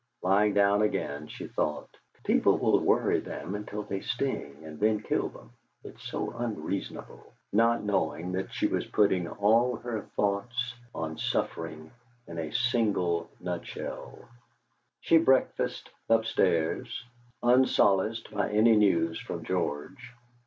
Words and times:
Lying 0.23 0.55
down 0.55 0.81
again, 0.81 1.27
she 1.27 1.45
thought: 1.45 1.95
'People 2.23 2.57
will 2.57 2.79
worry 2.79 3.19
them 3.19 3.53
until 3.53 3.83
they 3.83 4.01
sting, 4.01 4.63
and 4.63 4.79
then 4.79 5.03
kill 5.03 5.29
them; 5.29 5.51
it's 5.83 6.01
so 6.09 6.31
unreasonable,' 6.31 7.35
not 7.53 7.83
knowing 7.83 8.31
that 8.31 8.51
she 8.51 8.65
was 8.65 8.83
putting 8.83 9.27
all 9.27 9.75
her 9.75 10.01
thoughts 10.15 10.73
on 10.95 11.19
suffering 11.19 11.91
in 12.25 12.39
a 12.39 12.51
single 12.51 13.29
nutshell. 13.39 14.17
She 15.01 15.19
breakfasted 15.19 15.93
upstairs, 16.09 17.05
unsolaced 17.43 18.31
by 18.33 18.49
any 18.49 18.75
news 18.75 19.19
from 19.19 19.43
George. 19.43 20.15